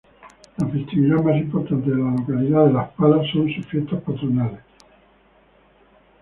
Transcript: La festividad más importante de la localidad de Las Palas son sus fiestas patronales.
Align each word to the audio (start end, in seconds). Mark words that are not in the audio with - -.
La 0.57 0.65
festividad 0.67 1.21
más 1.21 1.37
importante 1.37 1.91
de 1.91 1.95
la 1.97 2.09
localidad 2.09 2.65
de 2.65 2.73
Las 2.73 2.89
Palas 2.93 3.21
son 3.31 3.53
sus 3.53 3.63
fiestas 3.67 4.01
patronales. 4.01 4.61